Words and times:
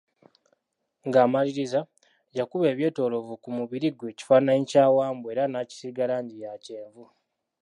Nga 1.07 1.19
amaliriza, 1.25 1.79
yakuba 2.37 2.65
ebyetoloovu 2.73 3.33
ku 3.43 3.49
mubiri 3.57 3.87
gwe 3.91 4.15
kifananyi 4.17 4.65
kya 4.71 4.85
Wambwa 4.95 5.29
era 5.33 5.43
naakisiiga 5.47 6.03
langi 6.11 6.35
ya 6.43 6.53
kyenvu. 6.63 7.05